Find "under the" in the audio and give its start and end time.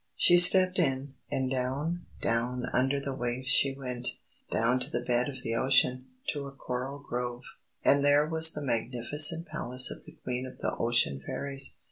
2.73-3.13